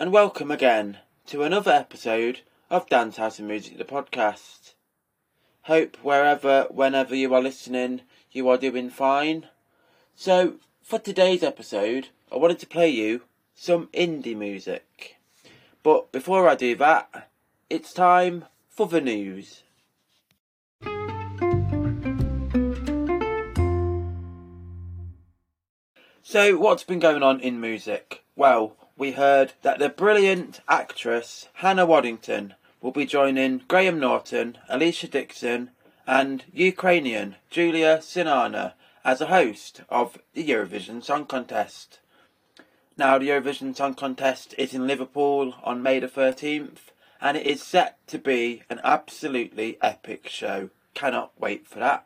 And 0.00 0.12
welcome 0.12 0.50
again 0.50 0.96
to 1.26 1.42
another 1.42 1.72
episode 1.72 2.40
of 2.70 2.88
Dance 2.88 3.18
House 3.18 3.38
and 3.38 3.46
Music, 3.46 3.76
the 3.76 3.84
podcast. 3.84 4.72
Hope 5.64 5.98
wherever, 5.98 6.66
whenever 6.70 7.14
you 7.14 7.34
are 7.34 7.42
listening, 7.42 8.00
you 8.32 8.48
are 8.48 8.56
doing 8.56 8.88
fine. 8.88 9.48
So, 10.14 10.54
for 10.82 10.98
today's 10.98 11.42
episode, 11.42 12.08
I 12.32 12.38
wanted 12.38 12.58
to 12.60 12.66
play 12.66 12.88
you 12.88 13.24
some 13.54 13.88
indie 13.88 14.34
music. 14.34 15.16
But 15.82 16.10
before 16.12 16.48
I 16.48 16.54
do 16.54 16.74
that, 16.76 17.28
it's 17.68 17.92
time 17.92 18.46
for 18.70 18.86
the 18.86 19.02
news. 19.02 19.64
So, 26.22 26.56
what's 26.56 26.84
been 26.84 27.00
going 27.00 27.22
on 27.22 27.40
in 27.40 27.60
music? 27.60 28.24
Well, 28.34 28.78
we 29.00 29.12
heard 29.12 29.54
that 29.62 29.78
the 29.78 29.88
brilliant 29.88 30.60
actress 30.68 31.48
Hannah 31.54 31.86
Waddingham 31.86 32.52
will 32.82 32.90
be 32.90 33.06
joining 33.06 33.62
Graham 33.66 33.98
Norton, 33.98 34.58
Alesha 34.70 35.10
Dixon, 35.10 35.70
and 36.06 36.44
Ukrainian 36.52 37.36
Julia 37.48 38.00
Sanina 38.02 38.74
as 39.02 39.22
a 39.22 39.28
host 39.28 39.80
of 39.88 40.18
the 40.34 40.46
Eurovision 40.46 41.02
Song 41.02 41.24
Contest. 41.24 42.00
Now, 42.98 43.16
the 43.16 43.28
Eurovision 43.28 43.74
Song 43.74 43.94
Contest 43.94 44.54
is 44.58 44.74
in 44.74 44.86
Liverpool 44.86 45.54
on 45.64 45.82
May 45.82 45.98
the 45.98 46.06
13th, 46.06 46.92
and 47.22 47.38
it 47.38 47.46
is 47.46 47.62
set 47.62 48.06
to 48.08 48.18
be 48.18 48.64
an 48.68 48.82
absolutely 48.84 49.78
epic 49.80 50.28
show. 50.28 50.68
Cannot 50.92 51.32
wait 51.40 51.66
for 51.66 51.78
that. 51.78 52.04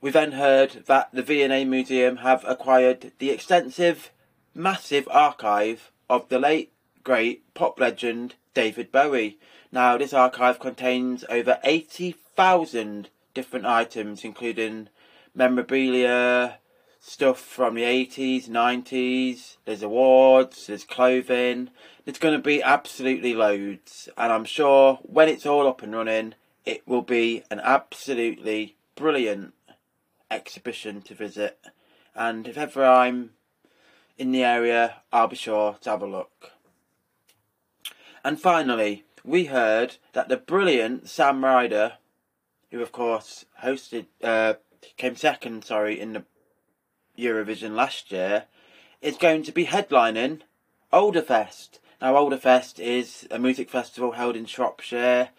We 0.00 0.10
then 0.10 0.32
heard 0.32 0.84
that 0.86 1.10
the 1.12 1.22
V&A 1.22 1.66
Museum 1.66 2.18
have 2.18 2.44
acquired 2.46 3.12
the 3.18 3.28
extensive, 3.28 4.10
massive 4.54 5.08
archive 5.10 5.90
of 6.08 6.28
the 6.28 6.38
late, 6.38 6.72
great 7.02 7.52
pop 7.54 7.78
legend 7.80 8.34
David 8.54 8.92
Bowie. 8.92 9.38
Now, 9.72 9.98
this 9.98 10.12
archive 10.12 10.60
contains 10.60 11.24
over 11.28 11.58
80,000 11.64 13.08
different 13.34 13.66
items, 13.66 14.24
including 14.24 14.88
memorabilia, 15.34 16.58
stuff 17.00 17.38
from 17.38 17.74
the 17.74 17.82
80s, 17.82 18.48
90s, 18.48 19.56
there's 19.66 19.82
awards, 19.82 20.66
there's 20.66 20.84
clothing. 20.84 21.68
There's 22.04 22.18
going 22.18 22.34
to 22.34 22.42
be 22.42 22.62
absolutely 22.62 23.34
loads, 23.34 24.08
and 24.16 24.32
I'm 24.32 24.44
sure 24.44 24.98
when 25.02 25.28
it's 25.28 25.46
all 25.46 25.66
up 25.66 25.82
and 25.82 25.94
running, 25.94 26.34
it 26.64 26.86
will 26.86 27.02
be 27.02 27.42
an 27.50 27.60
absolutely 27.60 28.76
brilliant 28.94 29.52
exhibition 30.30 31.02
to 31.02 31.14
visit. 31.14 31.58
And 32.14 32.46
if 32.46 32.56
ever 32.56 32.84
I'm 32.84 33.30
in 34.16 34.32
the 34.32 34.44
area, 34.44 35.02
I'll 35.12 35.28
be 35.28 35.36
sure 35.36 35.76
to 35.80 35.90
have 35.90 36.02
a 36.02 36.06
look. 36.06 36.52
And 38.24 38.40
finally, 38.40 39.04
we 39.24 39.46
heard 39.46 39.96
that 40.12 40.28
the 40.28 40.36
brilliant 40.36 41.08
Sam 41.08 41.44
Ryder, 41.44 41.94
who 42.70 42.80
of 42.80 42.92
course 42.92 43.44
hosted, 43.62 44.06
uh, 44.22 44.54
came 44.96 45.16
second, 45.16 45.64
sorry, 45.64 46.00
in 46.00 46.12
the 46.12 46.24
Eurovision 47.18 47.74
last 47.74 48.12
year, 48.12 48.44
is 49.00 49.16
going 49.16 49.42
to 49.42 49.52
be 49.52 49.66
headlining 49.66 50.40
Olderfest. 50.92 51.78
Now, 52.00 52.14
Olderfest 52.14 52.78
is 52.78 53.26
a 53.30 53.38
music 53.38 53.70
festival 53.70 54.12
held 54.12 54.36
in 54.36 54.46
Shropshire, 54.46 55.30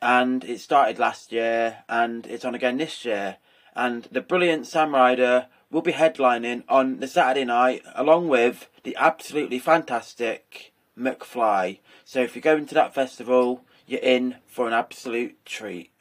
and 0.00 0.44
it 0.44 0.60
started 0.60 0.98
last 0.98 1.32
year, 1.32 1.78
and 1.88 2.26
it's 2.26 2.44
on 2.44 2.54
again 2.54 2.78
this 2.78 3.04
year. 3.04 3.36
And 3.74 4.04
the 4.10 4.20
brilliant 4.20 4.66
Sam 4.66 4.94
Ryder 4.94 5.46
will 5.70 5.82
be 5.82 5.92
headlining 5.92 6.64
on 6.68 6.98
the 6.98 7.06
Saturday 7.06 7.44
night, 7.44 7.82
along 7.94 8.28
with 8.28 8.68
the 8.82 8.96
absolutely 8.98 9.58
fantastic 9.58 10.72
McFly. 10.98 11.78
So 12.04 12.20
if 12.20 12.34
you're 12.34 12.42
going 12.42 12.66
to 12.66 12.74
that 12.74 12.94
festival, 12.94 13.64
you're 13.86 14.00
in 14.00 14.36
for 14.46 14.66
an 14.66 14.72
absolute 14.72 15.44
treat. 15.44 15.92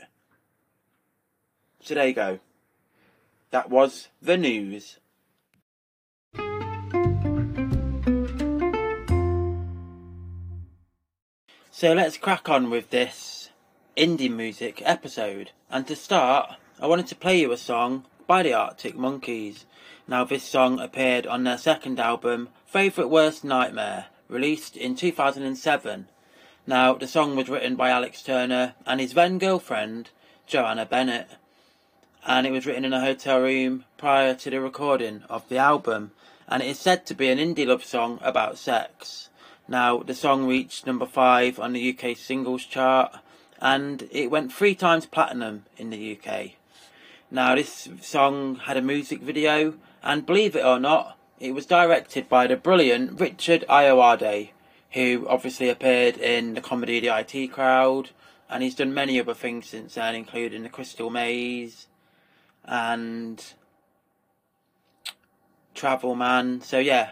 So 1.81 1.93
there 1.93 2.07
you 2.07 2.13
go. 2.13 2.39
That 3.51 3.69
was 3.69 4.09
the 4.21 4.37
news. 4.37 4.97
So 11.71 11.93
let's 11.93 12.17
crack 12.17 12.49
on 12.49 12.69
with 12.69 12.89
this 12.89 13.51
indie 13.95 14.29
music 14.29 14.81
episode. 14.83 15.51
And 15.69 15.87
to 15.87 15.95
start, 15.95 16.55
I 16.79 16.87
wanted 16.87 17.07
to 17.07 17.15
play 17.15 17.39
you 17.39 17.51
a 17.51 17.57
song 17.57 18.05
by 18.29 18.43
the 18.43 18.53
Arctic 18.53 18.95
Monkeys. 18.95 19.65
Now, 20.07 20.23
this 20.23 20.43
song 20.43 20.79
appeared 20.79 21.25
on 21.25 21.45
their 21.45 21.57
second 21.57 21.99
album, 21.99 22.49
Favourite 22.67 23.09
Worst 23.09 23.43
Nightmare, 23.43 24.05
released 24.27 24.77
in 24.77 24.95
2007. 24.95 26.07
Now, 26.67 26.93
the 26.93 27.07
song 27.07 27.35
was 27.35 27.49
written 27.49 27.75
by 27.75 27.89
Alex 27.89 28.21
Turner 28.21 28.75
and 28.85 29.01
his 29.01 29.13
then 29.13 29.39
girlfriend, 29.39 30.11
Joanna 30.45 30.85
Bennett. 30.85 31.27
And 32.23 32.45
it 32.45 32.51
was 32.51 32.67
written 32.67 32.85
in 32.85 32.93
a 32.93 33.01
hotel 33.01 33.41
room 33.41 33.85
prior 33.97 34.35
to 34.35 34.51
the 34.51 34.61
recording 34.61 35.23
of 35.27 35.49
the 35.49 35.57
album. 35.57 36.11
And 36.47 36.61
it 36.61 36.67
is 36.67 36.77
said 36.77 37.07
to 37.07 37.15
be 37.15 37.29
an 37.29 37.39
indie 37.39 37.65
love 37.65 37.83
song 37.83 38.19
about 38.21 38.59
sex. 38.59 39.29
Now, 39.67 40.03
the 40.03 40.13
song 40.13 40.45
reached 40.45 40.85
number 40.85 41.07
5 41.07 41.59
on 41.59 41.73
the 41.73 41.97
UK 41.97 42.15
singles 42.15 42.63
chart 42.63 43.11
and 43.59 44.07
it 44.11 44.29
went 44.29 44.53
three 44.53 44.75
times 44.75 45.07
platinum 45.07 45.65
in 45.77 45.89
the 45.89 46.15
UK. 46.15 46.58
Now, 47.31 47.53
this 47.53 47.87
song 48.01 48.55
had 48.55 48.75
a 48.75 48.81
music 48.81 49.21
video, 49.21 49.75
and 50.01 50.25
believe 50.25 50.55
it 50.55 50.65
or 50.65 50.79
not, 50.79 51.15
it 51.39 51.53
was 51.53 51.67
directed 51.67 52.27
by 52.27 52.47
the 52.47 52.55
brilliant 52.55 53.19
Richard 53.19 53.63
Ayoade, 53.69 54.49
who 54.93 55.27
obviously 55.29 55.69
appeared 55.69 56.17
in 56.17 56.55
the 56.55 56.61
comedy 56.61 56.99
The 56.99 57.15
IT 57.19 57.51
Crowd, 57.51 58.09
and 58.49 58.63
he's 58.63 58.73
done 58.73 58.95
many 58.95 59.19
other 59.19 59.35
things 59.35 59.67
since 59.67 59.93
then, 59.93 60.15
including 60.15 60.63
The 60.63 60.69
Crystal 60.69 61.11
Maze 61.11 61.85
and 62.65 63.53
Travel 65.75 66.15
Man. 66.15 66.61
So, 66.61 66.79
yeah. 66.79 67.11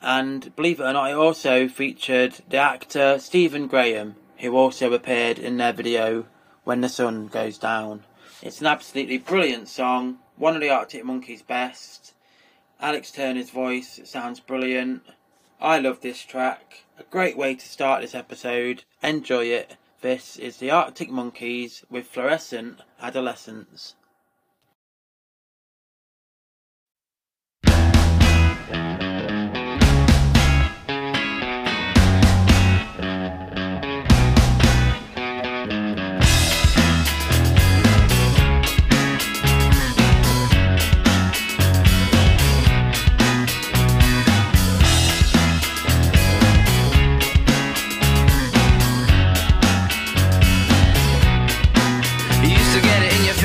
And 0.00 0.54
believe 0.56 0.80
it 0.80 0.84
or 0.84 0.92
not, 0.92 1.12
it 1.12 1.14
also 1.14 1.68
featured 1.68 2.40
the 2.50 2.56
actor 2.56 3.20
Stephen 3.20 3.68
Graham, 3.68 4.16
who 4.38 4.56
also 4.56 4.92
appeared 4.92 5.38
in 5.38 5.58
their 5.58 5.72
video 5.72 6.26
When 6.64 6.80
the 6.80 6.88
Sun 6.88 7.28
Goes 7.28 7.58
Down. 7.58 8.02
It's 8.44 8.60
an 8.60 8.66
absolutely 8.66 9.18
brilliant 9.18 9.68
song, 9.68 10.18
one 10.34 10.56
of 10.56 10.60
the 10.60 10.68
Arctic 10.68 11.04
Monkeys' 11.04 11.42
best. 11.42 12.12
Alex 12.80 13.12
Turner's 13.12 13.50
voice 13.50 14.00
sounds 14.02 14.40
brilliant. 14.40 15.04
I 15.60 15.78
love 15.78 16.00
this 16.00 16.24
track. 16.24 16.82
A 16.98 17.04
great 17.04 17.36
way 17.36 17.54
to 17.54 17.68
start 17.68 18.02
this 18.02 18.16
episode. 18.16 18.82
Enjoy 19.00 19.44
it. 19.44 19.76
This 20.00 20.36
is 20.36 20.56
the 20.56 20.72
Arctic 20.72 21.08
Monkeys 21.08 21.84
with 21.88 22.08
Fluorescent 22.08 22.80
Adolescence. 23.00 23.94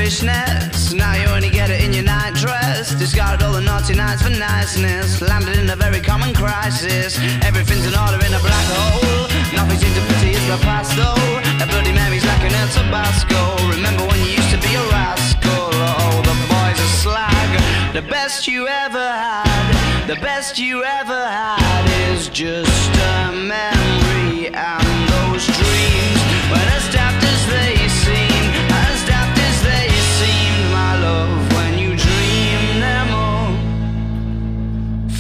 Now 0.07 1.15
you 1.15 1.27
only 1.27 1.50
get 1.50 1.69
it 1.69 1.83
in 1.83 1.92
your 1.92 2.06
night 2.06 2.33
dress. 2.36 2.95
Discarded 2.95 3.44
all 3.44 3.51
the 3.51 3.59
naughty 3.59 3.94
nights 3.94 4.21
for 4.21 4.30
niceness. 4.30 5.19
Landed 5.19 5.57
in 5.57 5.69
a 5.69 5.75
very 5.75 6.00
common 6.00 6.33
crisis. 6.33 7.19
Everything's 7.44 7.86
in 7.86 7.94
order 7.94 8.15
in 8.25 8.33
a 8.33 8.39
black 8.39 8.68
hole. 8.71 9.27
Nothing 9.51 9.77
seems 9.77 9.95
to 10.00 10.01
pity 10.07 10.31
is 10.31 10.48
the 10.48 10.57
past 10.63 10.95
though. 10.95 11.19
A 11.62 11.68
Bloody 11.68 11.92
Mary's 11.92 12.24
like 12.24 12.39
an 12.39 12.56
El 12.56 12.69
Tabasco. 12.69 13.68
Remember 13.68 14.07
when 14.07 14.19
you 14.24 14.31
used 14.31 14.50
to 14.51 14.59
be 14.63 14.75
a 14.75 14.83
rascal? 14.95 15.75
Oh, 15.75 16.24
the 16.24 16.36
boys 16.48 16.80
are 16.80 16.94
slag. 17.03 17.94
The 17.94 18.01
best 18.01 18.48
you 18.48 18.65
ever 18.65 19.12
had. 19.12 20.07
The 20.07 20.15
best 20.15 20.57
you 20.57 20.86
ever 20.86 21.27
had 21.27 21.83
is 22.13 22.30
just 22.30 22.95
a 22.95 23.33
memory 23.33 23.76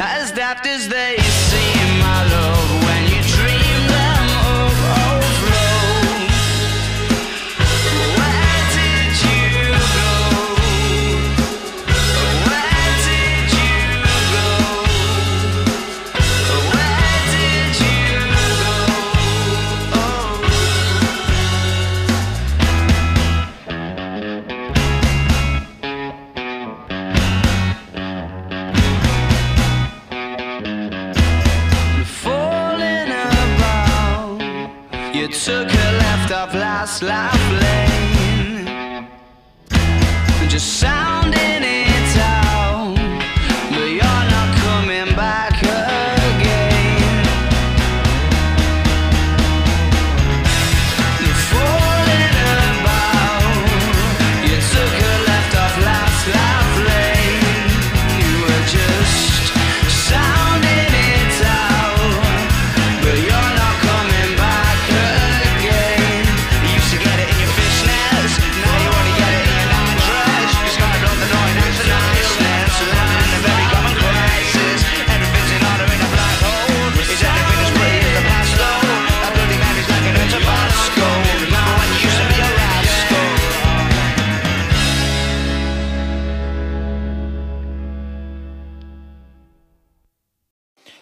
as 0.00 0.27
You 35.18 35.26
took 35.26 35.68
a 35.68 35.92
left 35.98 36.30
off 36.30 36.54
last 36.54 37.02
life 37.02 37.50
lane. 37.60 39.08
Just 40.48 40.78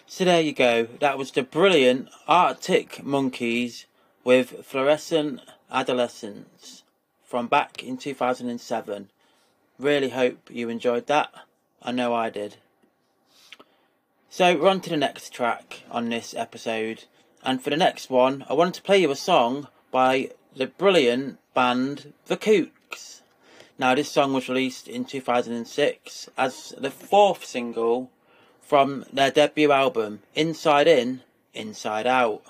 So 0.09 0.23
there 0.23 0.39
you 0.39 0.53
go. 0.53 0.87
That 1.01 1.17
was 1.17 1.31
the 1.31 1.43
brilliant 1.43 2.07
Arctic 2.29 3.03
Monkeys 3.03 3.87
with 4.23 4.65
Fluorescent 4.65 5.41
Adolescence 5.69 6.83
from 7.25 7.47
back 7.47 7.83
in 7.83 7.97
2007. 7.97 9.09
Really 9.77 10.09
hope 10.09 10.49
you 10.49 10.69
enjoyed 10.69 11.07
that. 11.07 11.33
I 11.83 11.91
know 11.91 12.15
I 12.15 12.29
did. 12.29 12.55
So 14.29 14.55
we're 14.55 14.69
on 14.69 14.79
to 14.81 14.89
the 14.89 14.95
next 14.95 15.33
track 15.33 15.83
on 15.91 16.07
this 16.07 16.33
episode. 16.33 17.03
And 17.43 17.61
for 17.61 17.69
the 17.69 17.75
next 17.75 18.09
one, 18.09 18.45
I 18.49 18.53
wanted 18.53 18.75
to 18.75 18.83
play 18.83 18.99
you 18.99 19.11
a 19.11 19.15
song 19.15 19.67
by 19.91 20.31
the 20.55 20.67
brilliant 20.67 21.37
band 21.53 22.13
The 22.27 22.37
Kooks. 22.37 23.21
Now, 23.77 23.93
this 23.93 24.09
song 24.09 24.31
was 24.31 24.47
released 24.47 24.87
in 24.87 25.03
2006 25.03 26.29
as 26.37 26.73
the 26.77 26.91
fourth 26.91 27.43
single 27.43 28.09
from 28.67 29.05
their 29.13 29.31
debut 29.31 29.71
album, 29.71 30.19
Inside 30.35 30.87
In, 30.87 31.21
Inside 31.53 32.05
Out, 32.05 32.41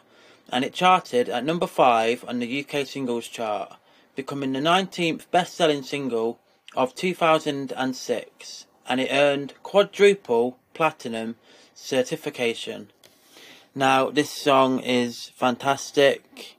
and 0.49 0.65
it 0.65 0.73
charted 0.73 1.29
at 1.29 1.45
number 1.45 1.67
5 1.67 2.25
on 2.27 2.39
the 2.39 2.65
UK 2.65 2.87
singles 2.87 3.27
chart, 3.27 3.77
becoming 4.15 4.53
the 4.53 4.59
19th 4.59 5.29
best 5.29 5.53
selling 5.53 5.83
single 5.83 6.39
of 6.75 6.95
2006, 6.95 8.65
and 8.89 8.99
it 8.99 9.09
earned 9.11 9.53
quadruple 9.61 10.57
platinum 10.73 11.35
certification. 11.75 12.89
Now, 13.75 14.09
this 14.09 14.31
song 14.31 14.79
is 14.79 15.31
fantastic. 15.35 16.57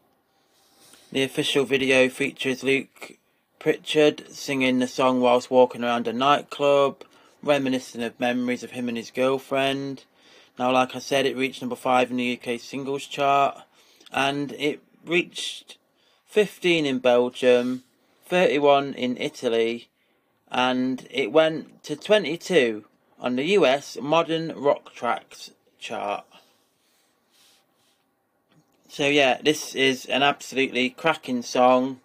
The 1.10 1.24
official 1.24 1.64
video 1.64 2.08
features 2.08 2.62
Luke 2.62 3.18
Pritchard 3.58 4.30
singing 4.30 4.78
the 4.78 4.86
song 4.86 5.20
whilst 5.20 5.50
walking 5.50 5.82
around 5.82 6.06
a 6.06 6.12
nightclub, 6.12 7.02
reminiscing 7.42 8.02
of 8.02 8.18
memories 8.18 8.62
of 8.62 8.72
him 8.72 8.88
and 8.88 8.96
his 8.96 9.10
girlfriend. 9.10 10.04
Now, 10.58 10.72
like 10.72 10.96
I 10.96 10.98
said, 10.98 11.26
it 11.26 11.36
reached 11.36 11.62
number 11.62 11.76
5 11.76 12.10
in 12.10 12.16
the 12.16 12.40
UK 12.40 12.60
singles 12.60 13.06
chart, 13.06 13.62
and 14.12 14.52
it 14.52 14.82
reached 15.04 15.78
15 16.26 16.84
in 16.84 16.98
Belgium, 16.98 17.84
31 18.26 18.94
in 18.94 19.16
Italy, 19.16 19.88
and 20.50 21.06
it 21.10 21.32
went 21.32 21.82
to 21.84 21.96
22 21.96 22.84
on 23.20 23.36
the 23.36 23.44
US 23.44 23.96
Modern 24.00 24.52
Rock 24.56 24.92
Tracks 24.94 25.50
chart. 25.78 26.24
So 28.88 29.06
yeah, 29.06 29.38
this 29.42 29.74
is 29.74 30.06
an 30.06 30.22
absolutely 30.22 30.90
cracking 30.90 31.42
song. 31.42 32.00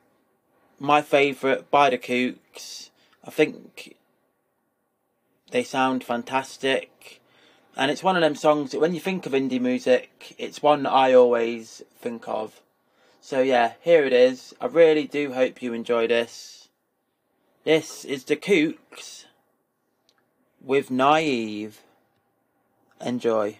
My 0.80 1.02
favourite 1.02 1.72
by 1.72 1.90
the 1.90 1.98
Kooks. 1.98 2.90
I 3.26 3.32
think 3.32 3.96
they 5.54 5.64
sound 5.64 6.04
fantastic. 6.04 7.22
And 7.78 7.92
it's 7.92 8.02
one 8.02 8.16
of 8.16 8.24
them 8.24 8.36
songs 8.36 8.72
that 8.72 8.82
when 8.82 8.96
you 8.96 9.00
think 9.00 9.28
of 9.28 9.34
indie 9.34 9.62
music, 9.62 10.36
it's 10.40 10.64
one 10.64 10.88
I 10.88 11.14
always 11.14 11.84
think 12.00 12.28
of. 12.28 12.60
So 13.22 13.42
yeah, 13.42 13.74
here 13.82 14.04
it 14.04 14.14
is. 14.14 14.56
I 14.60 14.66
really 14.66 15.06
do 15.06 15.34
hope 15.34 15.62
you 15.62 15.74
enjoy 15.74 16.08
this. 16.08 16.70
This 17.66 18.04
is 18.04 18.24
the 18.24 18.36
Kooks 18.36 19.26
with 20.60 20.90
Naive. 20.90 21.82
Enjoy. 23.00 23.60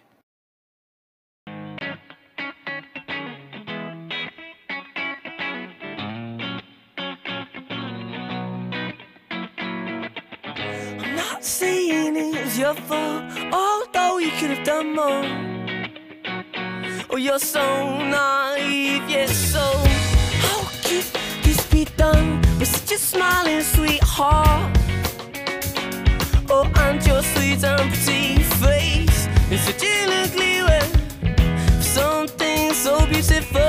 Was 12.54 12.58
your 12.58 12.74
fault, 12.74 13.24
although 13.52 14.18
you 14.18 14.30
could 14.38 14.50
have 14.50 14.64
done 14.64 14.94
more. 14.94 15.24
Oh, 17.10 17.16
you're 17.16 17.38
so 17.38 17.98
naive, 17.98 19.08
yes, 19.08 19.36
so 19.52 19.60
how 20.44 20.62
could 20.82 21.04
this 21.42 21.66
be 21.70 21.84
done 21.96 22.40
with 22.58 22.68
such 22.68 22.92
a 22.92 22.98
smiling 22.98 23.62
sweetheart? 23.62 24.76
Oh, 26.48 26.70
and 26.76 27.04
your 27.06 27.22
sweet 27.22 27.64
and 27.64 27.92
pretty 27.92 28.42
face 28.42 29.28
is 29.50 29.60
such 29.62 29.84
an 29.84 30.10
ugly 30.10 30.62
way 30.62 30.86
something 31.80 32.72
so 32.72 33.06
beautiful. 33.06 33.60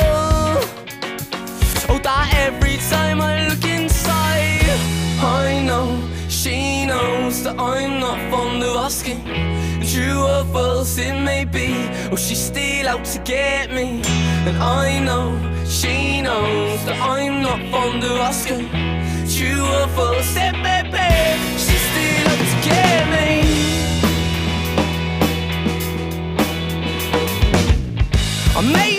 Oh, 1.89 2.00
that 2.04 2.34
every 2.36 2.77
time 2.89 3.22
I 3.22 3.48
look 3.48 3.64
I'm 7.48 8.00
not 8.00 8.18
fond 8.32 8.64
of 8.64 8.75
asking. 8.78 9.22
True 9.92 10.24
or 10.24 10.44
false 10.46 10.98
it 10.98 11.14
may 11.22 11.46
be, 11.46 11.88
or 12.12 12.18
she's 12.18 12.44
still 12.44 12.88
out 12.88 13.06
to 13.06 13.20
get 13.20 13.72
me. 13.72 14.02
And 14.48 14.58
I 14.58 15.00
know 15.00 15.38
she 15.66 16.22
knows 16.22 16.84
that 16.86 17.00
I'm 17.02 17.42
not 17.44 17.60
fond 17.72 18.04
of 18.04 18.18
asking. 18.20 18.70
True 19.36 19.64
or 19.64 19.88
false 19.90 20.36
it 20.36 20.56
may 20.66 20.84
be, 20.96 21.10
she's 21.64 21.86
still 21.92 22.28
out 22.32 22.40
to 22.52 22.58
get 22.70 23.04
me. 23.16 23.30
I 28.58 28.62
may 28.74 28.95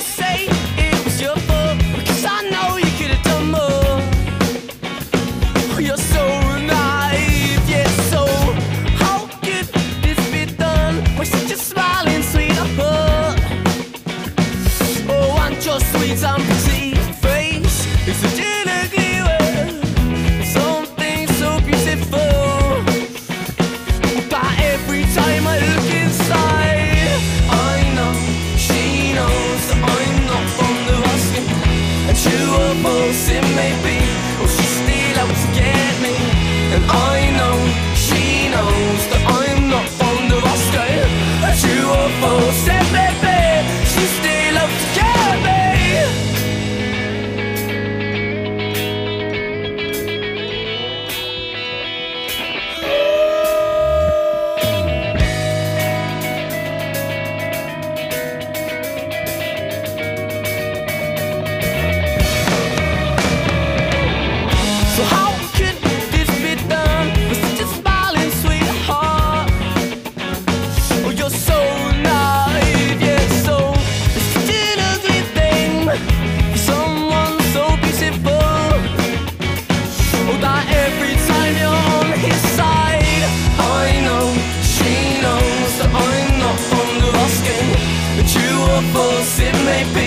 it 89.40 89.52
may 89.64 89.82
be. 89.92 90.05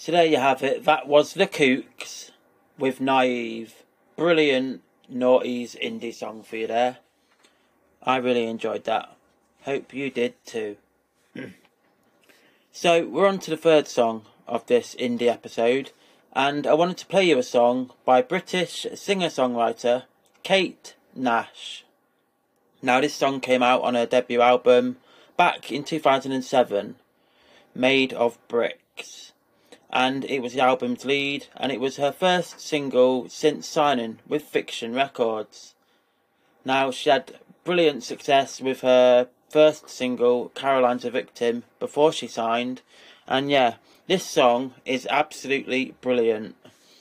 So 0.00 0.12
there 0.12 0.24
you 0.24 0.38
have 0.38 0.62
it. 0.62 0.86
That 0.86 1.08
was 1.08 1.34
The 1.34 1.46
Kooks 1.46 2.30
with 2.78 3.02
Naive. 3.02 3.82
Brilliant 4.16 4.80
noughties 5.12 5.78
indie 5.78 6.14
song 6.14 6.42
for 6.42 6.56
you 6.56 6.66
there. 6.66 6.96
I 8.02 8.16
really 8.16 8.46
enjoyed 8.46 8.84
that. 8.84 9.14
Hope 9.64 9.92
you 9.92 10.08
did 10.08 10.42
too. 10.46 10.78
so 12.72 13.06
we're 13.06 13.28
on 13.28 13.40
to 13.40 13.50
the 13.50 13.58
third 13.58 13.86
song 13.88 14.22
of 14.48 14.64
this 14.68 14.94
indie 14.94 15.28
episode, 15.28 15.90
and 16.32 16.66
I 16.66 16.72
wanted 16.72 16.96
to 16.96 17.06
play 17.06 17.24
you 17.24 17.36
a 17.36 17.42
song 17.42 17.90
by 18.06 18.22
British 18.22 18.86
singer-songwriter 18.94 20.04
Kate 20.42 20.94
Nash. 21.14 21.84
Now 22.80 23.02
this 23.02 23.12
song 23.12 23.38
came 23.40 23.62
out 23.62 23.82
on 23.82 23.96
her 23.96 24.06
debut 24.06 24.40
album 24.40 24.96
back 25.36 25.70
in 25.70 25.84
2007, 25.84 26.94
Made 27.74 28.14
of 28.14 28.38
Bricks, 28.48 29.29
and 29.92 30.24
it 30.24 30.40
was 30.40 30.52
the 30.52 30.60
album's 30.60 31.04
lead, 31.04 31.46
and 31.56 31.72
it 31.72 31.80
was 31.80 31.96
her 31.96 32.12
first 32.12 32.60
single 32.60 33.28
since 33.28 33.66
signing 33.66 34.18
with 34.26 34.42
Fiction 34.42 34.94
Records. 34.94 35.74
Now 36.64 36.90
she 36.90 37.10
had 37.10 37.38
brilliant 37.64 38.04
success 38.04 38.60
with 38.60 38.80
her 38.82 39.28
first 39.48 39.90
single, 39.90 40.50
Caroline's 40.50 41.04
a 41.04 41.10
Victim, 41.10 41.64
before 41.78 42.12
she 42.12 42.26
signed. 42.28 42.82
And 43.26 43.50
yeah, 43.50 43.74
this 44.06 44.24
song 44.24 44.74
is 44.84 45.06
absolutely 45.10 45.94
brilliant. 46.00 46.56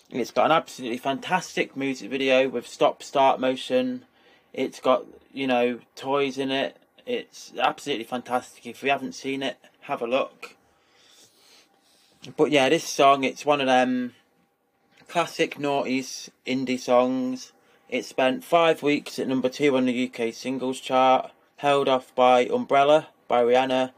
It's 0.10 0.32
got 0.32 0.46
an 0.46 0.52
absolutely 0.52 0.98
fantastic 0.98 1.78
music 1.78 2.10
video 2.10 2.50
with 2.50 2.68
stop 2.68 3.04
start 3.04 3.40
motion. 3.40 4.06
It's 4.54 4.80
got, 4.80 5.06
you 5.32 5.46
know, 5.46 5.80
toys 5.96 6.40
in 6.40 6.50
it. 6.50 6.78
It's 7.06 7.54
absolutely 7.60 8.06
fantastic. 8.06 8.66
If 8.66 8.82
you 8.82 8.90
haven't 8.90 9.14
seen 9.14 9.44
it, 9.44 9.58
have 9.82 10.02
a 10.02 10.08
look. 10.08 10.56
But 12.36 12.52
yeah, 12.52 12.68
this 12.68 12.84
song, 12.84 13.24
it's 13.24 13.46
one 13.46 13.62
of 13.62 13.68
them 13.68 14.14
classic 15.08 15.56
noughties 15.56 16.30
indie 16.46 16.80
songs. 16.80 17.54
It 17.88 18.04
spent 18.04 18.44
five 18.44 18.84
weeks 18.84 19.20
at 19.20 19.28
number 19.28 19.48
two 19.48 19.78
on 19.78 19.86
the 19.86 20.12
UK 20.12 20.34
singles 20.34 20.82
chart, 20.82 21.32
held 21.58 21.88
off 21.88 22.14
by 22.16 22.42
Umbrella 22.46 23.08
by 23.30 23.42
Rihanna, 23.42 23.94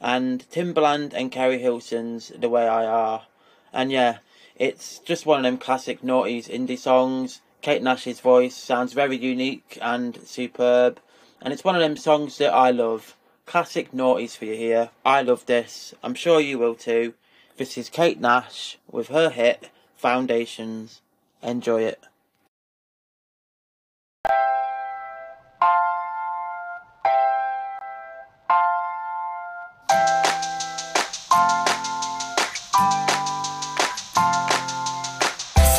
and 0.00 0.48
Timbaland 0.50 1.12
and 1.12 1.30
Keri 1.30 1.58
Hilson's 1.58 2.32
The 2.34 2.48
Way 2.48 2.66
I 2.66 2.86
Are. 2.86 3.26
And 3.70 3.92
yeah, 3.92 4.18
it's 4.56 4.98
just 5.00 5.26
one 5.26 5.38
of 5.38 5.42
them 5.44 5.58
classic 5.58 6.00
noughties 6.00 6.48
indie 6.48 6.78
songs. 6.78 7.42
Kate 7.60 7.82
Nash's 7.82 8.20
voice 8.20 8.56
sounds 8.56 8.94
very 8.94 9.18
unique 9.18 9.76
and 9.82 10.18
superb, 10.26 11.00
and 11.42 11.52
it's 11.52 11.64
one 11.64 11.74
of 11.74 11.82
them 11.82 11.98
songs 11.98 12.38
that 12.38 12.54
I 12.54 12.70
love. 12.70 13.14
Classic 13.44 13.92
noughties 13.92 14.38
for 14.38 14.46
you 14.46 14.54
here. 14.54 14.88
I 15.04 15.20
love 15.20 15.44
this. 15.44 15.92
I'm 16.02 16.14
sure 16.14 16.40
you 16.40 16.58
will 16.58 16.74
too. 16.74 17.12
This 17.58 17.76
is 17.76 17.88
Kate 17.88 18.20
Nash 18.20 18.78
with 18.88 19.08
her 19.08 19.30
hit 19.30 19.70
Foundations. 19.96 21.00
Enjoy 21.42 21.82
it. 21.82 21.98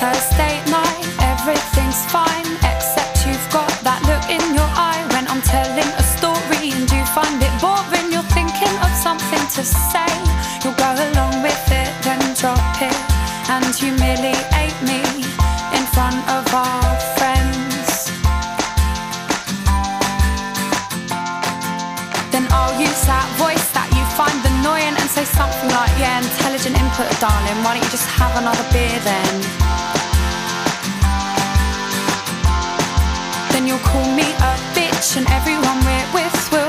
Thursday 0.01 0.59
night, 0.67 1.07
everything's 1.21 2.03
fine, 2.11 2.43
except 2.59 3.25
you've 3.25 3.49
got 3.53 3.71
that 3.87 4.03
look 4.03 4.27
in 4.27 4.43
your 4.53 4.67
eye 4.75 4.99
when 5.13 5.25
I'm 5.29 5.41
telling 5.43 5.87
a 5.95 6.03
story 6.03 6.75
and 6.75 6.91
you 6.91 7.05
find 7.15 7.41
it 7.41 7.55
boring. 7.63 8.11
You're 8.11 8.27
thinking 8.35 8.75
of 8.83 8.91
something 8.99 9.47
to 9.55 9.63
say, 9.63 10.28
darling. 27.19 27.59
Why 27.63 27.75
don't 27.75 27.83
you 27.83 27.91
just 27.91 28.07
have 28.07 28.33
another 28.37 28.63
beer 28.71 28.99
then? 29.03 29.33
Then 33.51 33.67
you'll 33.67 33.85
call 33.91 34.07
me 34.15 34.23
a 34.23 34.51
bitch, 34.75 35.17
and 35.17 35.27
everyone 35.31 35.79
we're 35.83 36.09
with 36.13 36.51
will 36.51 36.68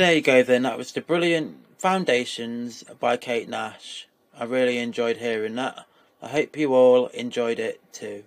there 0.00 0.14
you 0.14 0.22
go 0.22 0.42
then, 0.42 0.62
that 0.62 0.78
was 0.78 0.92
the 0.92 1.00
brilliant 1.02 1.58
Foundations 1.76 2.82
by 2.98 3.18
Kate 3.18 3.50
Nash. 3.50 4.08
I 4.38 4.44
really 4.44 4.78
enjoyed 4.78 5.18
hearing 5.18 5.56
that. 5.56 5.86
I 6.22 6.28
hope 6.28 6.56
you 6.56 6.74
all 6.74 7.08
enjoyed 7.08 7.58
it 7.58 7.80
too. 7.92 8.24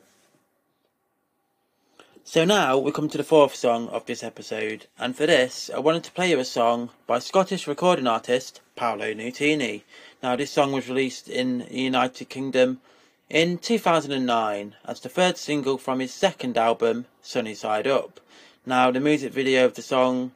So 2.23 2.45
now 2.45 2.77
we 2.77 2.91
come 2.91 3.09
to 3.09 3.17
the 3.17 3.23
fourth 3.23 3.55
song 3.55 3.87
of 3.89 4.05
this 4.05 4.23
episode, 4.23 4.85
and 4.99 5.15
for 5.15 5.25
this 5.25 5.71
I 5.73 5.79
wanted 5.79 6.03
to 6.03 6.11
play 6.11 6.29
you 6.29 6.39
a 6.39 6.45
song 6.45 6.91
by 7.07 7.17
Scottish 7.17 7.67
recording 7.67 8.05
artist 8.05 8.61
Paolo 8.75 9.11
Nutini. 9.11 9.81
Now 10.21 10.35
this 10.35 10.51
song 10.51 10.73
was 10.73 10.87
released 10.87 11.27
in 11.27 11.59
the 11.59 11.81
United 11.81 12.29
Kingdom 12.29 12.81
in 13.31 13.57
2009 13.57 14.75
as 14.85 14.99
the 14.99 15.09
third 15.09 15.37
single 15.37 15.79
from 15.79 16.01
his 16.01 16.13
second 16.13 16.55
album, 16.55 17.07
Sunny 17.23 17.55
Side 17.55 17.87
Up. 17.87 18.19
Now 18.63 18.91
the 18.91 18.99
music 18.99 19.33
video 19.33 19.65
of 19.65 19.73
the 19.73 19.81
song 19.81 20.33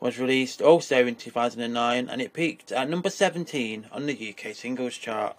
was 0.00 0.18
released 0.18 0.62
also 0.62 1.06
in 1.06 1.14
2009 1.14 2.08
and 2.08 2.22
it 2.22 2.32
peaked 2.32 2.72
at 2.72 2.88
number 2.88 3.10
17 3.10 3.86
on 3.92 4.06
the 4.06 4.34
UK 4.34 4.54
singles 4.54 4.96
chart. 4.96 5.36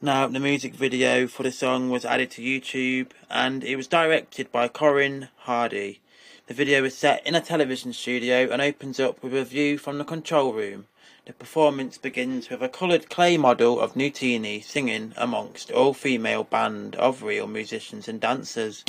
Now, 0.00 0.26
the 0.28 0.40
music 0.40 0.74
video 0.74 1.26
for 1.26 1.42
the 1.42 1.50
song 1.52 1.90
was 1.90 2.04
added 2.04 2.30
to 2.32 2.42
YouTube 2.42 3.10
and 3.28 3.64
it 3.64 3.76
was 3.76 3.86
directed 3.86 4.52
by 4.52 4.68
Corin 4.68 5.28
Hardy. 5.38 6.00
The 6.46 6.54
video 6.54 6.84
is 6.84 6.96
set 6.96 7.26
in 7.26 7.34
a 7.34 7.40
television 7.40 7.92
studio 7.92 8.50
and 8.50 8.60
opens 8.60 9.00
up 9.00 9.22
with 9.22 9.34
a 9.34 9.44
view 9.44 9.78
from 9.78 9.98
the 9.98 10.04
control 10.04 10.52
room. 10.52 10.86
The 11.26 11.32
performance 11.32 11.96
begins 11.96 12.50
with 12.50 12.62
a 12.62 12.68
coloured 12.68 13.08
clay 13.08 13.38
model 13.38 13.80
of 13.80 13.94
Nutini 13.94 14.62
singing 14.62 15.14
amongst 15.16 15.70
all 15.70 15.94
female 15.94 16.44
band 16.44 16.96
of 16.96 17.22
real 17.22 17.46
musicians 17.46 18.08
and 18.08 18.20
dancers. 18.20 18.84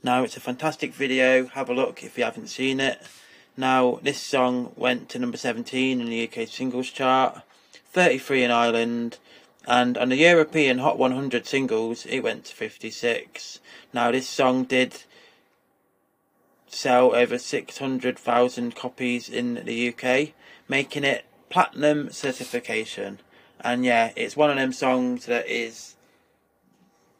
Now, 0.00 0.22
it's 0.22 0.36
a 0.36 0.40
fantastic 0.40 0.94
video, 0.94 1.46
have 1.46 1.68
a 1.68 1.74
look 1.74 2.04
if 2.04 2.16
you 2.16 2.22
haven't 2.22 2.46
seen 2.46 2.78
it. 2.78 3.02
Now, 3.56 3.98
this 4.02 4.20
song 4.20 4.72
went 4.76 5.08
to 5.10 5.18
number 5.18 5.36
17 5.36 6.00
in 6.00 6.06
the 6.08 6.28
UK 6.28 6.48
singles 6.48 6.90
chart, 6.90 7.42
33 7.92 8.44
in 8.44 8.50
Ireland, 8.50 9.18
and 9.66 9.98
on 9.98 10.08
the 10.08 10.16
European 10.16 10.78
Hot 10.78 10.98
100 10.98 11.46
singles, 11.46 12.06
it 12.06 12.20
went 12.20 12.46
to 12.46 12.54
56. 12.54 13.60
Now, 13.92 14.10
this 14.10 14.28
song 14.28 14.64
did 14.64 15.04
sell 16.66 17.14
over 17.14 17.38
600,000 17.38 18.74
copies 18.74 19.28
in 19.28 19.62
the 19.64 19.88
UK, 19.88 20.32
making 20.68 21.04
it 21.04 21.26
platinum 21.50 22.10
certification. 22.10 23.20
And 23.60 23.84
yeah, 23.84 24.12
it's 24.16 24.36
one 24.36 24.50
of 24.50 24.56
them 24.56 24.72
songs 24.72 25.26
that 25.26 25.46
is. 25.46 25.94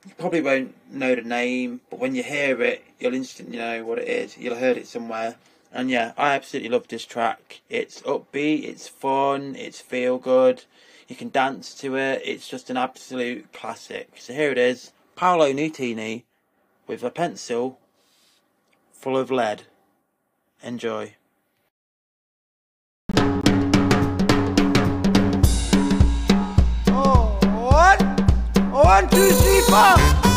You 0.06 0.14
probably 0.18 0.40
won't 0.40 0.74
know 0.90 1.14
the 1.14 1.22
name, 1.22 1.82
but 1.88 2.00
when 2.00 2.16
you 2.16 2.24
hear 2.24 2.60
it, 2.60 2.82
you'll 2.98 3.14
instantly 3.14 3.58
know 3.58 3.84
what 3.84 3.98
it 3.98 4.08
is. 4.08 4.36
You'll 4.36 4.54
have 4.54 4.62
heard 4.62 4.76
it 4.78 4.88
somewhere. 4.88 5.36
And 5.74 5.90
yeah, 5.90 6.12
I 6.18 6.34
absolutely 6.34 6.68
love 6.68 6.88
this 6.88 7.06
track. 7.06 7.62
It's 7.70 8.02
upbeat, 8.02 8.64
it's 8.64 8.88
fun, 8.88 9.56
it's 9.56 9.80
feel 9.80 10.18
good. 10.18 10.64
You 11.08 11.16
can 11.16 11.30
dance 11.30 11.74
to 11.76 11.96
it. 11.96 12.22
It's 12.24 12.48
just 12.48 12.70
an 12.70 12.76
absolute 12.76 13.52
classic. 13.52 14.12
So 14.18 14.32
here 14.32 14.50
it 14.50 14.58
is, 14.58 14.92
Paolo 15.16 15.52
Nutini 15.52 16.24
with 16.86 17.02
a 17.02 17.10
pencil 17.10 17.78
full 18.92 19.16
of 19.16 19.30
lead. 19.30 19.62
Enjoy. 20.62 21.14
Oh, 26.88 27.38
one, 27.70 27.98
one, 28.70 29.08
two, 29.08 29.30
three, 29.30 29.60
four. 29.62 30.31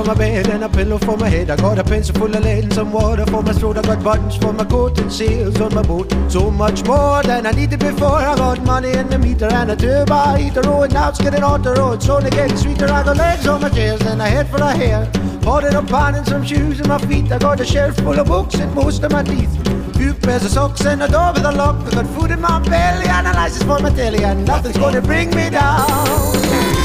For 0.00 0.06
my 0.06 0.14
bed 0.14 0.48
and 0.48 0.64
a 0.64 0.68
pillow 0.68 0.98
for 0.98 1.16
my 1.16 1.28
head. 1.28 1.50
I 1.50 1.56
got 1.56 1.78
a 1.78 1.84
pencil 1.84 2.14
full 2.14 2.34
of 2.34 2.42
lead 2.42 2.64
and 2.64 2.72
some 2.72 2.92
water 2.92 3.26
for 3.26 3.42
my 3.42 3.52
throat. 3.52 3.76
I 3.78 3.82
got 3.82 4.02
buttons 4.02 4.36
for 4.36 4.52
my 4.52 4.64
coat 4.64 4.98
and 4.98 5.12
sails 5.12 5.60
on 5.60 5.74
my 5.74 5.82
boat. 5.82 6.10
So 6.28 6.50
much 6.50 6.84
more 6.84 7.22
than 7.22 7.46
I 7.46 7.50
needed 7.52 7.80
before. 7.80 8.20
I 8.30 8.34
got 8.36 8.62
money 8.64 8.92
in 8.92 9.08
the 9.08 9.18
meter 9.18 9.46
and 9.52 9.70
a 9.70 9.76
turbo 9.76 10.36
heater. 10.36 10.62
Oh, 10.64 10.82
and 10.82 10.92
now 10.94 11.10
it's 11.10 11.20
getting 11.20 11.42
on 11.42 11.62
the 11.62 11.74
road. 11.74 12.02
So 12.02 12.16
only 12.16 12.30
getting 12.30 12.56
sweeter. 12.56 12.86
I 12.86 13.02
got 13.02 13.16
legs 13.16 13.46
on 13.46 13.60
my 13.60 13.68
chairs 13.68 14.00
and 14.02 14.22
a 14.22 14.28
head 14.28 14.48
for 14.48 14.56
a 14.58 14.72
hair. 14.72 15.10
Holding 15.44 15.74
a 15.74 15.82
pan 15.82 16.14
and 16.14 16.26
some 16.26 16.44
shoes 16.44 16.80
in 16.80 16.88
my 16.88 16.98
feet. 16.98 17.30
I 17.30 17.38
got 17.38 17.60
a 17.60 17.64
shelf 17.64 17.96
full 17.96 18.18
of 18.18 18.26
books 18.26 18.54
and 18.54 18.74
most 18.74 19.02
of 19.02 19.12
my 19.12 19.22
teeth. 19.22 19.52
Few 19.96 20.14
pairs 20.14 20.44
of 20.44 20.50
socks 20.50 20.86
and 20.86 21.02
a 21.02 21.08
door 21.08 21.32
with 21.34 21.44
a 21.44 21.52
lock. 21.52 21.76
I 21.88 21.90
got 21.90 22.06
food 22.14 22.30
in 22.30 22.40
my 22.40 22.58
belly, 22.60 23.06
analyzes 23.06 23.62
for 23.64 23.78
my 23.80 23.90
telly, 23.90 24.24
and 24.24 24.46
nothing's 24.46 24.78
gonna 24.78 25.02
bring 25.02 25.28
me 25.34 25.50
down. 25.50 26.79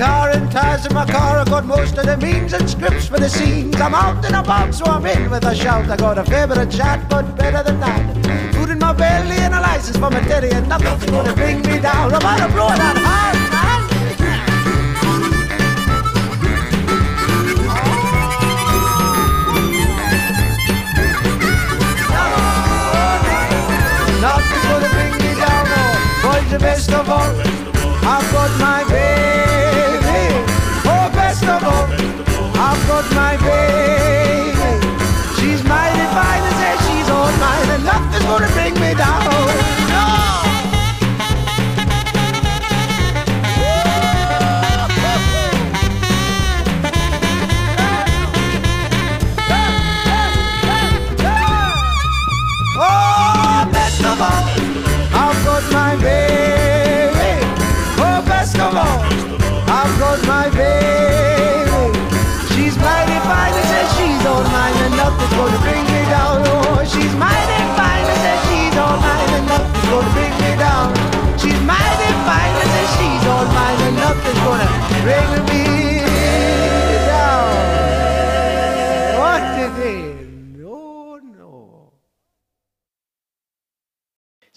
Guitar 0.00 0.30
and 0.30 0.86
in 0.86 0.94
my 0.94 1.04
car. 1.04 1.36
I 1.36 1.44
got 1.44 1.66
most 1.66 1.98
of 1.98 2.06
the 2.06 2.16
means 2.16 2.54
and 2.54 2.68
scripts 2.70 3.06
for 3.06 3.18
the 3.18 3.28
scenes. 3.28 3.78
I'm 3.78 3.94
out 3.94 4.24
and 4.24 4.34
about, 4.34 4.74
so 4.74 4.86
I'm 4.86 5.04
in 5.04 5.30
with 5.30 5.44
a 5.44 5.54
shout. 5.54 5.90
I 5.90 5.96
got 5.96 6.16
a 6.16 6.24
fair 6.24 6.46
bit 6.46 6.70
chat, 6.70 7.06
but 7.10 7.36
better 7.36 7.62
than 7.62 7.78
that. 7.80 8.54
Food 8.54 8.70
in 8.70 8.78
my 8.78 8.94
belly 8.94 9.36
and 9.36 9.52
a 9.52 9.60
license 9.60 9.98
for 9.98 10.10
my 10.10 10.20
teddy, 10.20 10.48
and 10.52 10.66
nothing's 10.70 11.04
gonna 11.10 11.34
bring 11.34 11.60
me 11.60 11.78
down. 11.80 12.14
I'm 12.14 12.22
out 12.22 12.40
of 12.40 12.50
blow 12.54 12.68
that 12.68 12.96
hard, 12.96 13.49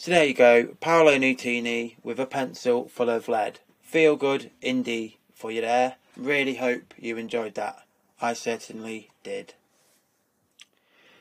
So 0.04 0.12
there 0.12 0.26
you 0.26 0.34
go, 0.34 0.66
Paolo 0.82 1.16
Nutini 1.16 1.96
with 2.04 2.20
a 2.20 2.26
pencil 2.26 2.90
full 2.90 3.10
of 3.10 3.30
lead. 3.30 3.62
Feel 3.82 4.18
good 4.18 4.52
indie 4.62 5.16
for 5.34 5.50
you 5.50 5.62
there. 5.62 5.96
Really 6.18 6.56
hope 6.56 6.94
you 7.00 7.16
enjoyed 7.16 7.56
that. 7.56 7.86
I 8.20 8.34
certainly 8.34 9.12
did. 9.24 9.54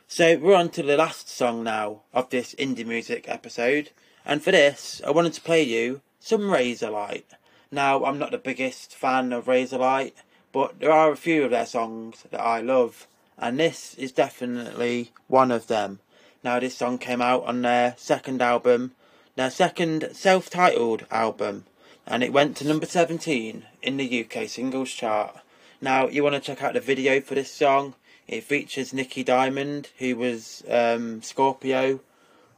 So 0.08 0.36
we're 0.36 0.56
on 0.56 0.70
to 0.70 0.82
the 0.82 0.96
last 0.96 1.28
song 1.28 1.62
now 1.62 2.00
of 2.12 2.30
this 2.30 2.56
indie 2.56 2.84
music 2.84 3.26
episode, 3.28 3.90
and 4.26 4.42
for 4.42 4.50
this 4.50 5.00
I 5.06 5.12
wanted 5.12 5.34
to 5.34 5.42
play 5.42 5.62
you 5.62 6.00
some 6.18 6.40
Razorlight. 6.40 7.36
Now 7.70 8.04
I'm 8.04 8.18
not 8.18 8.32
the 8.32 8.36
biggest 8.36 8.96
fan 8.96 9.32
of 9.32 9.44
Razorlight, 9.44 10.14
but 10.50 10.80
there 10.80 10.90
are 10.90 11.12
a 11.12 11.16
few 11.16 11.44
of 11.44 11.52
their 11.52 11.66
songs 11.66 12.24
that 12.32 12.40
I 12.40 12.60
love, 12.60 13.06
and 13.38 13.60
this 13.60 13.94
is 13.94 14.10
definitely 14.10 15.12
one 15.28 15.52
of 15.52 15.68
them. 15.68 16.00
Now, 16.44 16.58
this 16.58 16.76
song 16.76 16.98
came 16.98 17.22
out 17.22 17.44
on 17.44 17.62
their 17.62 17.94
second 17.96 18.42
album, 18.42 18.92
their 19.36 19.50
second 19.50 20.08
self 20.12 20.50
titled 20.50 21.06
album, 21.08 21.66
and 22.04 22.24
it 22.24 22.32
went 22.32 22.56
to 22.56 22.66
number 22.66 22.86
17 22.86 23.64
in 23.80 23.96
the 23.96 24.24
UK 24.24 24.48
singles 24.48 24.90
chart. 24.90 25.36
Now, 25.80 26.08
you 26.08 26.24
want 26.24 26.34
to 26.34 26.40
check 26.40 26.60
out 26.62 26.74
the 26.74 26.80
video 26.80 27.20
for 27.20 27.36
this 27.36 27.52
song? 27.52 27.94
It 28.26 28.42
features 28.42 28.92
Nikki 28.92 29.22
Diamond, 29.22 29.90
who 29.98 30.16
was 30.16 30.64
um, 30.68 31.22
Scorpio 31.22 32.00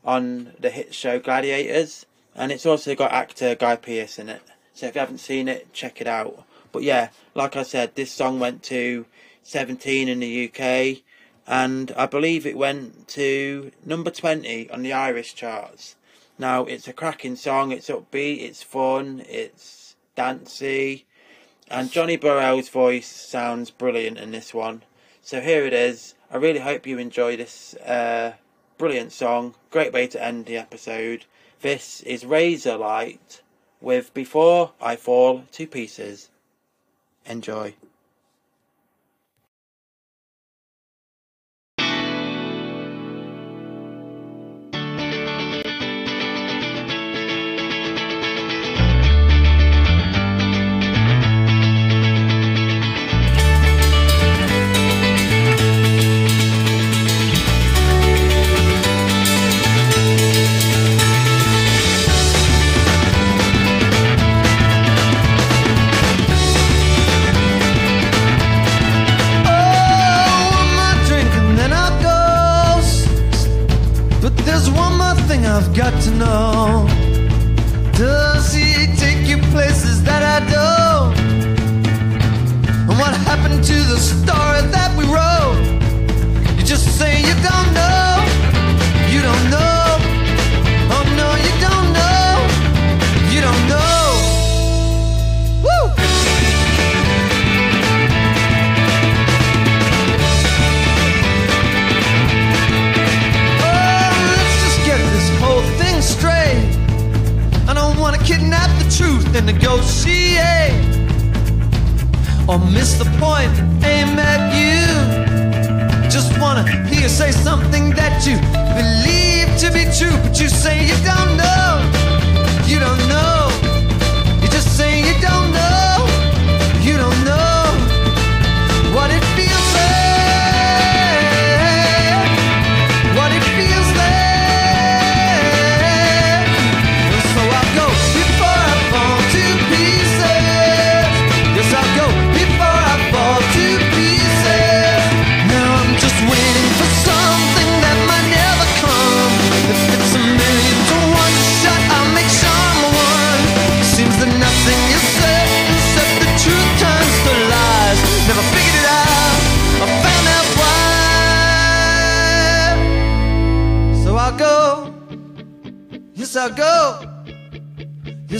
on 0.03 0.53
the 0.59 0.70
hit 0.70 0.94
show 0.94 1.18
Gladiators, 1.18 2.07
and 2.35 2.51
it's 2.51 2.66
also 2.66 2.94
got 2.94 3.12
actor 3.12 3.55
Guy 3.55 3.77
Pearce 3.77 4.18
in 4.18 4.31
it. 4.31 4.42
So 4.73 4.87
if 4.87 4.94
you 4.94 5.01
haven't 5.01 5.18
seen 5.18 5.47
it, 5.47 5.73
check 5.75 6.01
it 6.01 6.07
out. 6.07 6.44
But 6.73 6.85
yeah, 6.85 7.11
like 7.35 7.55
I 7.55 7.62
said, 7.62 7.94
this 7.94 8.11
song 8.11 8.40
went 8.40 8.62
to 8.64 9.05
17 9.42 10.09
in 10.09 10.20
the 10.20 10.49
UK, 10.49 11.03
and 11.46 11.92
I 11.96 12.07
believe 12.07 12.46
it 12.46 12.57
went 12.57 13.09
to 13.09 13.70
number 13.85 14.11
20 14.11 14.70
on 14.70 14.83
the 14.83 14.92
Irish 14.92 15.35
charts. 15.35 15.96
Now, 16.38 16.64
it's 16.64 16.88
a 16.88 16.92
cracking 16.92 17.37
song, 17.37 17.70
it's 17.70 17.88
upbeat, 17.88 18.42
it's 18.42 18.62
fun, 18.62 19.22
it's 19.28 19.94
dancey, 20.16 21.07
and 21.68 21.90
Johnny 21.90 22.18
Borrell's 22.18 22.68
voice 22.68 23.07
sounds 23.07 23.70
brilliant 23.70 24.18
in 24.18 24.33
this 24.33 24.52
one. 24.52 24.83
So 25.22 25.40
here 25.40 25.64
it 25.64 25.72
is. 25.72 26.14
I 26.30 26.37
really 26.37 26.61
hope 26.61 26.87
you 26.87 26.98
enjoy 26.98 27.37
this 27.37 27.74
uh, 27.76 28.35
brilliant 28.76 29.12
song. 29.12 29.54
Great 29.70 29.92
way 29.92 30.07
to 30.09 30.22
end 30.22 30.46
the 30.46 30.57
episode. 30.57 31.24
This 31.62 32.02
is 32.02 32.24
Razorlight 32.24 33.40
with 33.80 34.12
Before 34.12 34.72
I 34.80 34.96
Fall 34.96 35.44
to 35.52 35.66
Pieces. 35.66 36.30
Enjoy. 37.24 37.74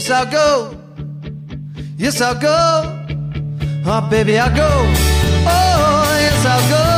Yes, 0.07 0.11
I'll 0.11 0.31
go. 0.31 0.77
Yes, 1.97 2.21
I'll 2.21 2.39
go. 2.39 3.07
Oh, 3.87 4.07
baby, 4.07 4.37
I'll 4.37 4.55
go. 4.55 4.69
Oh, 5.47 6.17
yes, 6.19 6.45
I'll 6.45 6.69
go. 6.69 6.94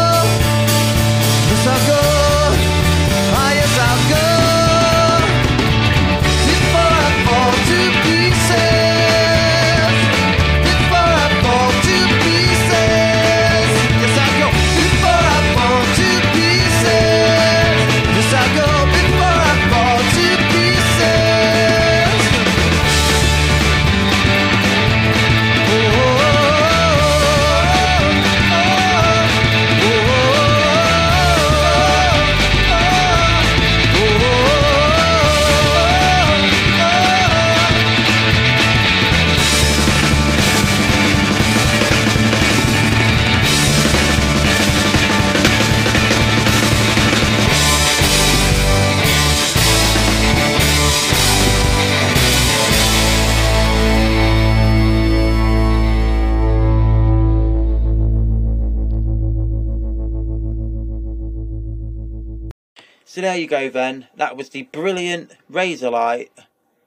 You 63.38 63.48
go 63.48 63.70
then. 63.70 64.08
That 64.16 64.36
was 64.36 64.50
the 64.50 64.64
brilliant 64.64 65.32
Razorlight 65.52 66.30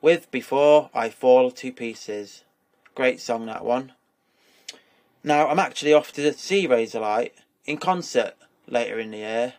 with 0.00 0.30
Before 0.30 0.90
I 0.92 1.08
Fall 1.08 1.50
to 1.50 1.72
Pieces. 1.72 2.44
Great 2.94 3.20
song 3.20 3.46
that 3.46 3.64
one. 3.64 3.92
Now 5.22 5.48
I'm 5.48 5.58
actually 5.58 5.92
off 5.92 6.12
to 6.12 6.32
see 6.32 6.66
Razorlight 6.66 7.32
in 7.66 7.76
concert 7.76 8.34
later 8.66 8.98
in 8.98 9.10
the 9.10 9.18
year 9.18 9.54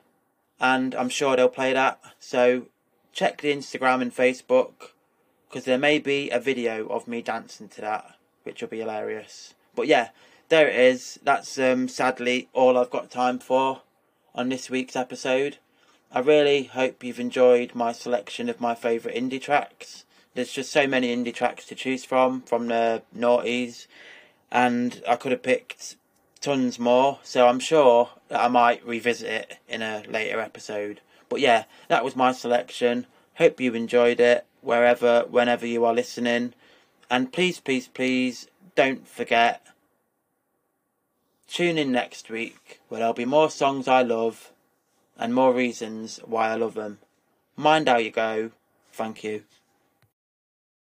and 0.60 0.93
I'm 0.95 1.10
sure 1.10 1.36
they'll 1.36 1.49
play 1.49 1.73
that. 1.73 1.99
So 2.19 2.67
check 3.13 3.41
the 3.41 3.56
Instagram 3.56 4.01
and 4.01 4.15
Facebook 4.15 4.91
because 5.47 5.65
there 5.65 5.77
may 5.77 5.99
be 5.99 6.30
a 6.30 6.39
video 6.39 6.88
of 6.88 7.08
me 7.08 7.21
dancing 7.21 7.69
to 7.69 7.82
that 7.82 8.15
which 8.43 8.62
will 8.62 8.69
be 8.69 8.80
hilarious. 8.80 9.54
But 9.75 9.88
yeah, 9.88 10.10
there 10.49 10.67
it 10.67 10.75
is. 10.75 11.19
That's 11.23 11.58
um, 11.58 11.88
sadly 11.88 12.49
all 12.54 12.77
I've 12.77 12.89
got 12.89 13.10
time 13.10 13.39
for 13.39 13.82
on 14.36 14.49
this 14.49 14.69
week's 14.69 14.95
episode. 14.95 15.58
I 16.13 16.19
really 16.19 16.63
hope 16.63 17.06
you've 17.06 17.21
enjoyed 17.21 17.74
my 17.74 17.93
selection 17.93 18.50
of 18.50 18.60
my 18.60 18.76
favourite 18.76 19.15
indie 19.15 19.41
tracks. 19.41 20.04
There's 20.34 20.52
just 20.52 20.69
so 20.69 20.86
many 20.86 21.15
indie 21.15 21.34
tracks 21.34 21.65
to 21.67 21.76
choose 21.76 22.04
from, 22.04 22.41
from 22.41 22.67
the 22.67 23.04
noughties, 23.17 23.88
and 24.52 25.02
I 25.08 25.15
could 25.15 25.32
have 25.32 25.41
picked 25.41 25.95
tons 26.41 26.78
more, 26.78 27.19
so 27.24 27.47
I'm 27.47 27.62
sure 27.62 28.10
that 28.28 28.43
I 28.43 28.50
might 28.50 28.86
revisit 28.86 29.30
it 29.30 29.58
in 29.69 29.82
a 29.82 30.04
later 30.06 30.41
episode. 30.41 31.00
But 31.30 31.39
yeah, 31.39 31.63
that 31.88 32.04
was 32.04 32.15
my 32.15 32.34
selection. 32.34 33.08
Hope 33.36 33.62
you 33.62 33.74
enjoyed 33.74 34.19
it, 34.19 34.45
wherever, 34.60 35.21
whenever 35.30 35.65
you 35.65 35.86
are 35.86 35.93
listening. 35.93 36.54
And 37.10 37.32
please, 37.32 37.62
please, 37.62 37.88
please 37.88 38.50
don't 38.76 39.08
forget, 39.08 39.65
tune 41.47 41.78
in 41.78 41.93
next 41.93 42.30
week 42.30 42.82
where 42.89 43.00
there'll 43.00 43.13
be 43.13 43.24
more 43.24 43.50
songs 43.50 43.88
I 43.88 44.02
love 44.02 44.51
and 45.21 45.36
more 45.36 45.53
reasons 45.53 46.19
why 46.25 46.49
I 46.49 46.55
love 46.55 46.73
them. 46.73 46.97
Mind 47.55 47.88
how 47.88 47.97
you 47.97 48.10
go. 48.10 48.51
Thank 48.91 49.23
you. 49.23 49.43